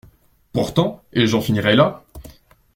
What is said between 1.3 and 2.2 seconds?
finirai là